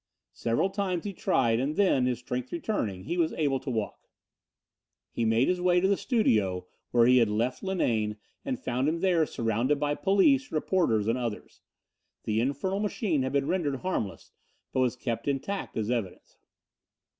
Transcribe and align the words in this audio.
Several 0.33 0.71
times 0.71 1.03
he 1.05 1.13
tried 1.13 1.59
and 1.59 1.75
then, 1.75 2.07
his 2.07 2.17
strength 2.17 2.51
returning, 2.51 3.03
he 3.03 3.17
was 3.19 3.33
able 3.33 3.59
to 3.59 3.69
walk. 3.69 4.09
He 5.11 5.25
made 5.25 5.47
his 5.47 5.61
way 5.61 5.79
to 5.79 5.87
the 5.87 5.95
studio 5.95 6.65
where 6.89 7.05
he 7.05 7.19
had 7.19 7.29
left 7.29 7.61
Linane 7.61 8.17
and 8.43 8.59
found 8.59 8.89
him 8.89 9.01
there 9.01 9.27
surrounded 9.27 9.79
by 9.79 9.93
police, 9.93 10.51
reporters 10.51 11.07
and 11.07 11.19
others. 11.19 11.61
The 12.23 12.41
infernal 12.41 12.79
machine 12.79 13.21
had 13.21 13.33
been 13.33 13.45
rendered 13.47 13.75
harmless, 13.81 14.31
but 14.73 14.79
was 14.79 14.95
kept 14.95 15.27
intact 15.27 15.77
as 15.77 15.91
evidence. 15.91 16.39